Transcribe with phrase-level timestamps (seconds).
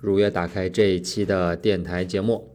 [0.00, 2.48] 如约打开这一期的电台节目。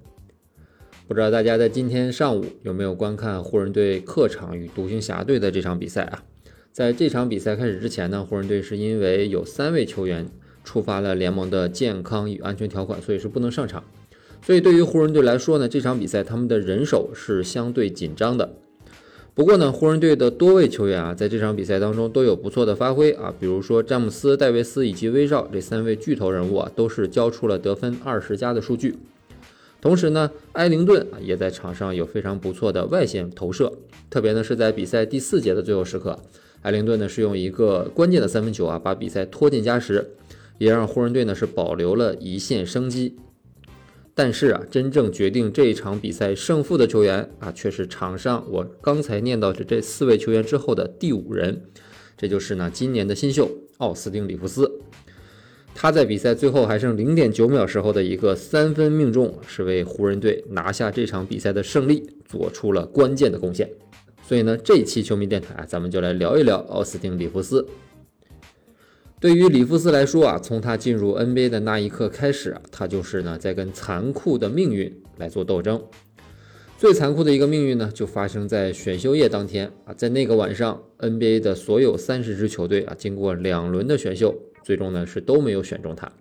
[1.08, 6.24] 不知道大家在今天上午有没有观看湖人队客场与独行侠队的这场比赛啊？
[6.72, 10.28] 在这场比赛开始之前呢，湖人队是因为有三位球员
[10.64, 13.84] 触发了联盟的健康与安全条款，所以是不能上场。
[14.42, 18.56] 所以对于湖人队来说呢，这场比赛他们的人手是相对紧张的。
[19.36, 28.96] 不过呢，湖人队的多位球员啊，在这场比赛当中都有不错的发挥啊，比如说詹姆斯、戴维斯以及威少这三位巨头人物啊，都是交出了得分二十加的数据。
[29.82, 33.74] 同时呢，埃灵顿也在场上有非常不错的外线投射，
[34.10, 36.18] 特别呢是在比赛第四节的最后时刻，
[36.62, 40.12] 埃灵顿呢是用一个关键的三分球啊，把比赛拖进加时，
[40.60, 43.18] 也让湖人队呢是保留了一线生机。
[44.18, 51.62] 但是啊，真正决定这一场比赛胜负的球员啊，却是场上我刚才念到的这四位球员之后的第五人，
[52.18, 54.72] 这就是呢今年的新秀奥斯汀·里弗斯。
[55.78, 63.70] 他在比赛最后还剩零点九秒时候的一个三分命中，是为湖人队拿下这场比赛的胜利做出了关键的贡献。
[64.26, 67.68] 所以呢，这期球迷电台啊，咱们就来聊一聊奥斯汀·里弗斯。
[69.26, 75.84] 对于里弗斯来说啊，从他进入 NBA 的那一刻开始啊，他就是呢在跟残酷的命运来做斗争。
[76.78, 86.12] 最残酷的一个命运呢，就发生在选秀夜当天啊，在那个晚上，NBA 的所有三十支球队啊，经过两轮的选秀，最终呢是都没有选中他。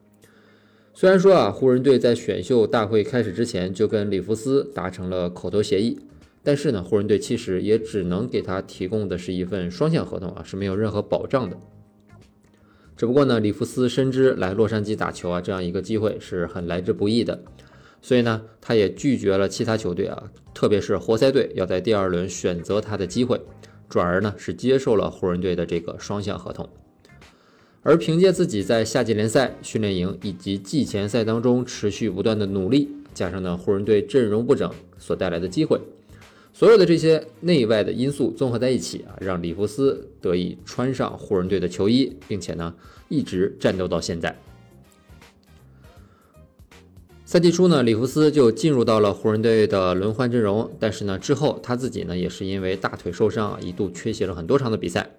[0.94, 5.98] 虽然说啊，湖人队在选秀大会开始之前就跟里弗斯达成了口头协议，
[6.42, 11.58] 但是呢，湖人队其实也只能给他提供的是一份双向合同啊，是没有任何保障的。
[12.96, 17.42] 只不过呢，里弗斯深知来洛杉矶打球啊，这样一个机会是很来之不易的，
[18.00, 23.40] 所以呢，他也拒绝了其他球队啊，特别是活塞队要在第二轮选择他的机会，
[23.88, 26.68] 转而呢是接受了湖人队的这个双向合同。
[27.82, 35.80] 而凭借自己在夏季联赛、训练营以及季前赛当中持续不断的努力，加上呢湖人队阵容不整所带来的机会。
[36.56, 42.72] 所有的这些内外的因素综合在一起啊，让里弗斯得以穿上湖人队的球衣，并且呢
[43.08, 44.38] 一直战斗到现在。
[47.24, 55.10] 赛季初呢，里弗斯就进入到了湖人队的轮换阵容，但是呢之后他自己呢也是因为大腿受伤啊，一度缺席了很多场的比赛。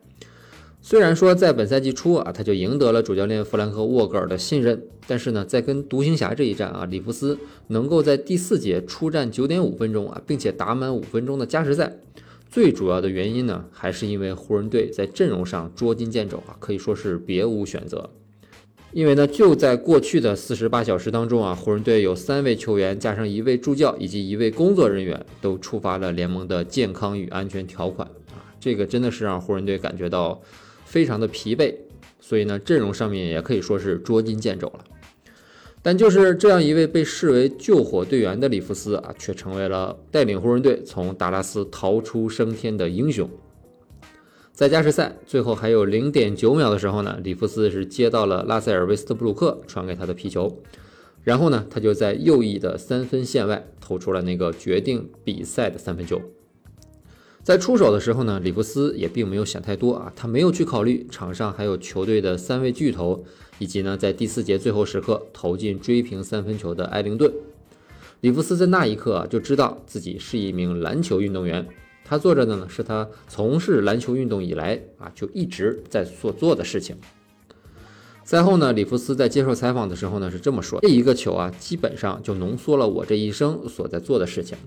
[0.88, 11.98] 虽然说在本赛季初啊，他就赢得了主教练弗兰克沃格尔的信任，但是呢，在跟独行侠这一战啊，里弗斯能够在第四节出战九点五分钟啊，并且打满五分钟的加时赛，
[12.52, 18.12] 最主要的原因呢，还是因为湖人队在阵容上捉襟见肘啊，可以说是别无选择。
[18.92, 30.40] 因为呢，就在过去的四十八小时当中啊，湖人队有三位球员加上一位助教以及一位工作人员都触发了联盟的健康与安全条款啊，这个真的是让湖人队感觉到。
[30.96, 31.76] 非常的疲惫，
[32.22, 34.86] 所以呢，阵容上面也可以说是捉襟见肘了。
[35.84, 43.30] 但就是这样一位被视为救火队员的里弗斯啊，却成为了带领湖人队从达拉斯逃出升天的英雄。
[44.54, 50.64] 在加时赛最后还有零点九秒的时候呢，里弗斯是接到了拉塞尔·威斯特布鲁克传给他的皮球，
[51.26, 56.22] 然后呢，他就在右翼的三分线外投出了那个决定比赛的三分球。
[57.46, 63.24] 在出手的时候呢，里弗斯也并没有想太多啊，他没有去考虑场上还有球队的三位巨头，
[63.60, 67.32] 以及呢在第四节最后时刻投进追平三分球的埃灵顿。
[68.22, 71.68] 里弗斯在那一刻啊就知道自己是一名篮球运动员，
[72.04, 76.96] 他做着的呢是他从事篮球运动以来啊就一直在所做的事情。
[78.24, 84.58] 赛后呢，里弗斯在接受采访的时候呢是这么说：这一个球啊，基本上就浓缩了我这一生所在做的事情。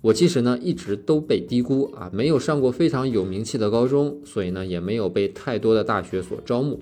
[0.00, 6.80] 我其实呢一直都被低估啊，没有上过非常有名气的高中，所以呢也没有被太多的大学所招募。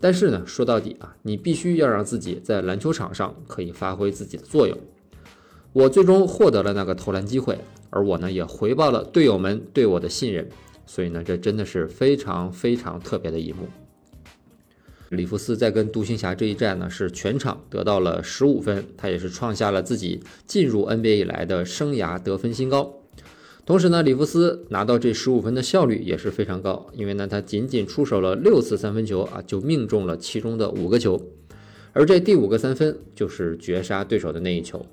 [0.00, 4.78] 但是呢说到底啊，你必须要让自己在篮球场上可以发挥自己的作用。
[5.72, 7.58] 我最终获得了那个投篮机会，
[7.90, 10.48] 而我呢也回报了队友们对我的信任，
[10.86, 13.66] 所以呢这真的是非常非常特别的一幕。
[15.10, 22.94] 里弗斯在跟独行侠这一战呢，是全场得到了十五分，他也是创下了自己进入 NBA 以来的生涯得分新高。
[23.64, 31.20] 同时呢，里弗斯拿到这十五分的效率也是非常高，因为呢他仅仅出手了六次三分球啊，就命中了其中的五个球。
[31.92, 34.84] 而这第五个三分就是绝杀对手的那一球。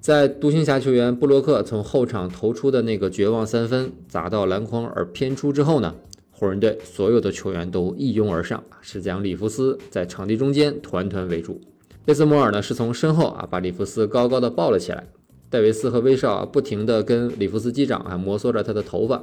[0.00, 5.94] 在独行侠球员布洛克从后场投出的那个绝望三分砸到篮筐而偏出之后呢，
[6.42, 11.60] 湖人队所有的球员都一拥而上，是将里弗斯在场地中间团团围住。
[12.04, 15.06] 贝斯摩尔呢是从身后啊把里弗斯高高的抱了起来，
[15.48, 19.22] 戴维斯和威少啊不停地跟里弗斯击掌啊摩挲着他的头发，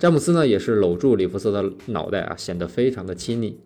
[0.00, 3.56] 詹姆斯呢也是搂住里弗斯的脑袋啊显得非常的亲昵。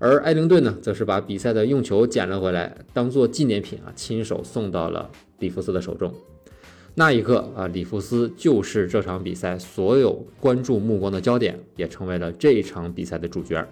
[0.00, 5.08] 而艾灵顿呢，则是把比赛的用球捡了回来，当做纪念品啊，亲手送到了
[5.38, 6.12] 里弗斯的手中。
[6.98, 13.68] 那一刻啊，里弗斯就是这场比赛所有关注目光的焦点，也成为了这场比赛的主角。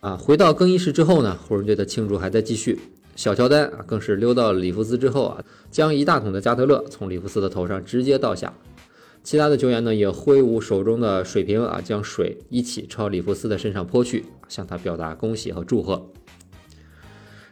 [0.00, 2.78] 啊，回到更衣室之后呢，湖人队的庆祝还在继续。
[3.16, 8.52] 小乔丹啊，更是溜到里弗斯之后啊，将一大桶的加特勒从里弗斯的头上直接倒下。
[9.22, 16.10] 其他的球员呢，也挥舞手中的水瓶啊，将水一起朝里弗斯的身上泼去，向他表达恭喜和祝贺。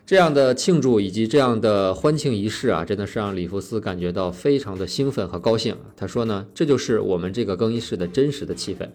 [0.09, 5.77] 这样的庆祝以及这样的欢庆仪式啊，真的是让里弗斯感觉到非常的兴奋和高兴。
[5.95, 8.89] 他说呢，这就是我们这个更衣室的真实的气氛。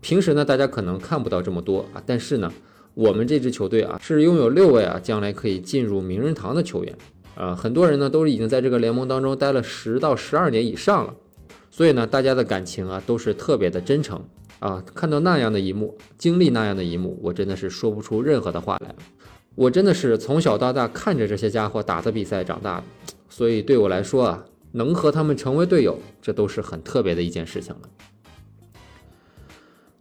[0.00, 2.50] 平时呢，大家可能看不到这么多啊，但是呢，
[2.94, 6.96] 我们这支球队啊，是拥有六位啊，将来可以进入名人堂的球员
[7.34, 11.14] 啊，很多人呢，都已经在这个联盟当中待了十到十二年以上了。
[11.70, 14.24] 所以呢，大家的感情啊都是特别的真诚
[14.60, 14.82] 啊。
[14.94, 18.94] 看到那样的一幕，经历那样的一幕，我真的是说不出任何的话来。
[19.54, 22.84] 我真的是从小到大看着这些家伙打的比赛长大的，
[23.28, 27.88] 所以对我来说啊，能和他们成为队友，这都是很特别的一件事情了。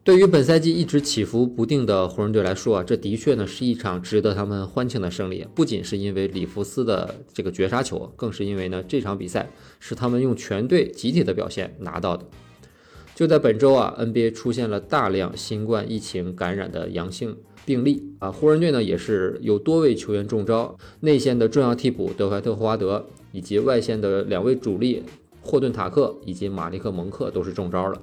[0.03, 5.45] 对于本赛季一直起伏不定的湖人队来说啊，这的确呢是一场值得他们欢庆的胜利。
[5.53, 9.47] 不仅是因为里弗斯的这个绝杀球，更是因为呢这场比赛
[9.79, 12.25] 是他们用全队集体的表现拿到的。
[13.13, 25.03] 就在本周啊，NBA 出现了大量新冠疫情感染的阳性病例啊，湖人队呢也是有多位球员中招，内线的重要替补德怀特·霍华德以及外线的两位主力
[25.41, 28.01] 霍顿·塔克以及马利克·蒙克都是中招了。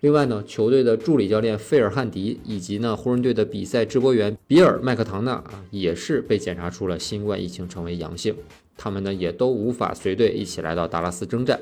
[0.00, 8.34] 另外呢，球队的助理教练费尔汉迪以及呢湖人队的比赛直播员比尔麦克唐纳啊，也是被检查出了新冠疫情，成为阳性。
[8.76, 11.58] 他们呢也都无法随队一起来到达拉斯征战。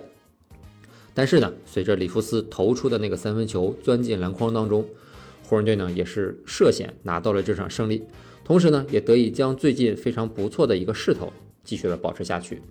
[1.14, 4.84] 但是呢，随着里弗斯投出的那个三分球钻进篮筐当中，
[5.52, 8.02] 湖人队呢也是涉险拿到了这场胜利，
[8.42, 11.30] 同时呢也得以将最近非常不错的一个势头
[11.62, 12.62] 继续的保持下去。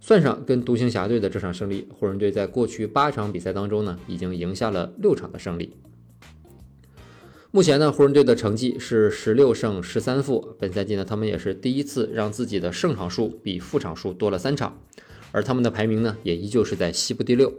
[0.00, 5.72] 算上跟独行侠队的这场胜利，湖人队在过去八场比赛当中呢，已经赢下了六场的胜利。
[7.52, 10.54] 目前呢，湖人队的成绩是十六胜十三负。
[10.58, 14.78] 本赛季呢，他们也是第一次让自己的胜场数比负场数多了三场，
[15.32, 17.50] 而他们的排名呢，也依旧是在西部第六。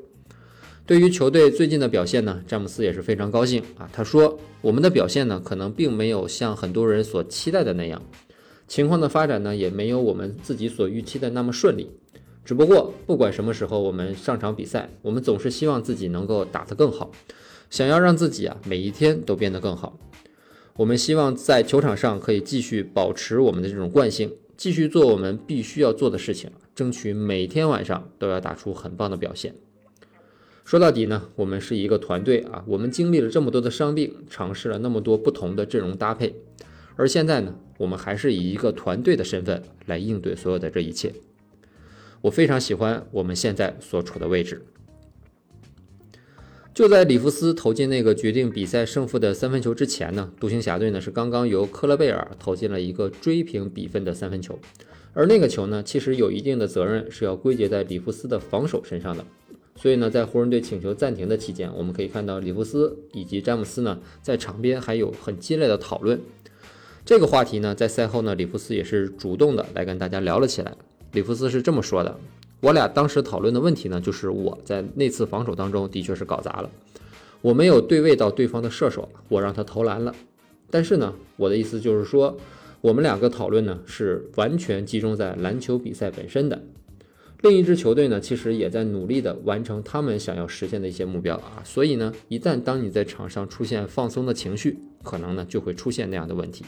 [0.88, 3.90] 对于球队最近的表现呢，詹姆斯也是非常高兴啊。
[3.92, 8.02] 他说：“我们的表现呢，可能并没有像很多人所期待的那样，
[8.70, 11.92] 情况的发展呢，也没有我们自己所预期的那么顺利。”
[12.46, 17.12] 只不过，不管什么时候我们上场比赛，我们总是希望自己能够打得更好，
[17.70, 20.00] 想要让自己啊每一天都变得更好。
[20.78, 29.54] 我们希望在球场上可以继续保持我们的这种惯性，继续做我们必须要做的事情，争取每天晚上都要打出很棒的表现。
[30.68, 36.36] 说到底呢，我们是一个团队啊，我们经历了这么多的伤病，尝试了那么多不同的阵容搭配，
[36.98, 41.14] 而现在呢，我们还是以一个团队的身份来应对所有的这一切。
[42.20, 44.62] 我非常喜欢我们现在所处的位置。
[46.74, 54.60] 就在里弗斯投进那个决定比赛胜负的三分球之前呢，独行侠队呢是刚刚由科勒贝尔投进了一个追平比分的三分球，
[55.14, 59.24] 而那个球呢，其实有一定的责任是要归结在里弗斯的防守身上的。
[59.78, 66.20] 所以呢，在湖人队请求暂停的期间，我们可以看到里弗斯以及詹姆斯呢在场边还有很激烈的讨论。
[67.06, 70.76] 这个话题呢，在赛后呢，里弗斯也是主动的来跟大家聊了起来。
[71.14, 72.20] 里弗斯是这么说的
[72.60, 76.70] ：“我俩当时讨论的问题呢，就是我在那次防守当中的确是搞砸了，
[77.42, 80.14] 我没有对位到对方的射手，我让他投篮了。
[80.70, 82.36] 但是呢，我的意思就是说，
[82.82, 86.62] 我们两个讨论呢是完全集中在篮球比赛本身的。
[87.42, 91.62] 另一支球队呢，其实也在努力的完成他们想要实现的一些目标啊。
[91.64, 96.66] 所以呢，一旦当你在场上出现放松的情绪，可能呢就会出现那样的问题。”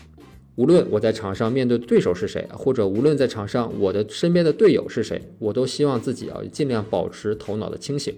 [0.55, 8.13] 无论我在场上面对对手是谁，或者无论在场上我的身边的队友是谁，我都希望自己啊尽量保持头脑的清醒。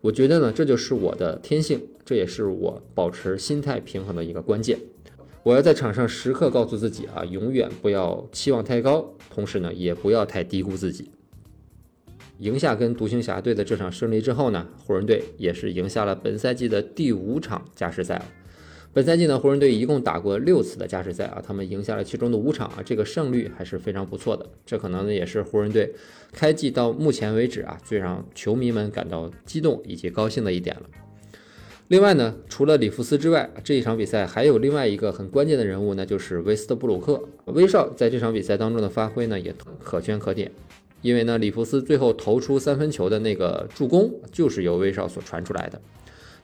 [0.00, 4.78] 我觉得呢，这就是我的天性，这也是我保持心态平衡的一个关键。
[5.42, 11.10] 我要在场上时刻告诉自己啊，永远不要期望太高，同时呢，也不要太低估自己。
[12.38, 18.26] 赢下跟独行侠队的这场胜利之后呢，湖人队也是赢下了本赛季的第五场加时赛了。
[18.92, 24.46] 本赛季呢，湖人队一共打过六次的加时赛啊，他们赢下了其中的五场啊，这个胜率还是非常不错的。
[24.64, 25.92] 这可能呢也是湖人队
[26.32, 30.82] 开季到目前为止啊最让球迷们感到激动以及高兴的一点了。
[31.88, 37.20] 另外呢，除了里弗斯之外，这一场比赛还有另外一个很关键的人物，那就是威斯特布鲁克。
[37.46, 40.50] 威少在这场比赛当中的发挥呢，也可圈可点。
[41.04, 45.78] 因为呢，里弗斯最后投出三分球的那个助攻，就是由威少所传出来的。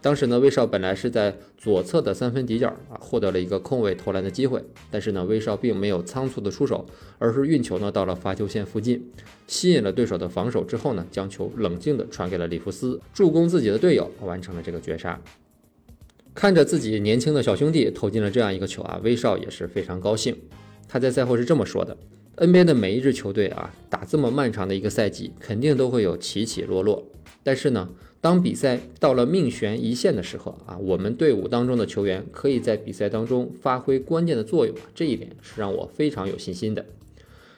[0.03, 6.85] 当时呢，威少本来是在左侧的三分底角啊，获得了一个空位投篮的机会，但是呢，威少并没有仓促的出手，
[7.19, 9.03] 而是运球呢到了罚球线附近，
[9.47, 15.19] 吸引了对手的防守之后呢，将球冷静的传给了里弗斯，助攻自己的队友完成了这个绝杀。
[16.35, 20.37] 看着自己年轻的小兄弟投进了这样一个球啊，威少也是非常高兴。
[20.87, 21.97] 他在赛后是这么说的
[22.37, 27.07] ：“NBA 的每一支球队啊，打这么漫长的一个赛季，肯定都会有起起落落，
[27.43, 27.89] 但是呢。”
[28.23, 36.85] 当比赛到了命悬一线的时候啊，我们队伍当中的球员可以在比赛当中发挥关键的作用啊，这一点是让我非常有信心的。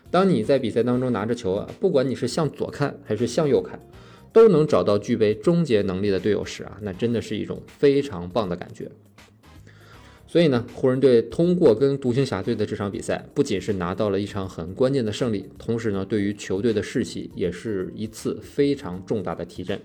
[0.09, 3.81] 当你在比赛当中拿着球啊，不管你是向左看还是向右看，
[4.33, 8.89] 都能找到具备终结能力的队友时啊，那真的是一种非常棒的感觉。
[10.33, 19.79] 所以呢，湖人队通过跟独行侠队的这场比赛，不仅是拿到了一场很关键的胜利，同时呢，对于球队的士气也是一次非常重大的提振。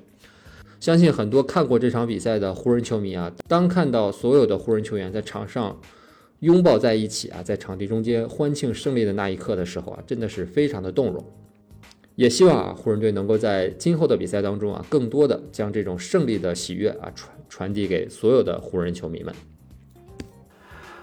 [0.80, 5.78] 相信很多看过这场比赛的湖人球迷啊，当看到所有的湖人球员在场上
[6.40, 11.22] 拥抱在一起啊，在场地中间欢庆胜利的那一刻的时候啊，真的是非常的动容。
[12.16, 19.36] 也希望啊，湖人队能够在今后的比赛当中啊，更多的将这种胜利的喜悦啊传传递给所有的湖人球迷们。